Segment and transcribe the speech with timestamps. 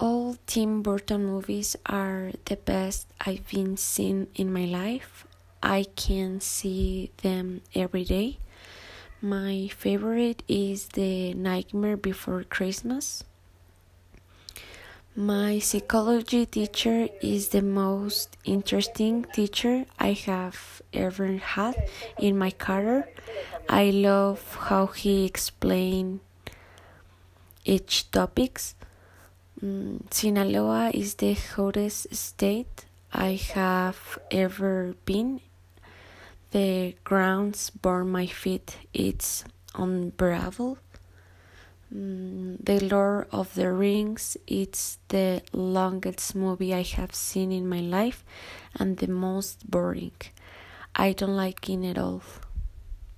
[0.00, 5.26] All Tim Burton movies are the best I've been seen in my life.
[5.60, 8.38] I can see them every day.
[9.20, 13.24] My favorite is The Nightmare Before Christmas.
[15.16, 21.74] My psychology teacher is the most interesting teacher I have ever had
[22.20, 23.08] in my career.
[23.68, 26.20] I love how he explained
[27.64, 28.76] each topics.
[29.62, 35.40] Mm, Sinaloa is the hottest state I have ever been.
[36.52, 38.76] The grounds burn my feet.
[38.94, 39.42] It's
[39.74, 40.78] unbearable.
[41.92, 44.36] Mm, the Lord of the Rings.
[44.46, 48.24] It's the longest movie I have seen in my life
[48.76, 50.12] and the most boring.
[50.94, 52.22] I don't like it at all.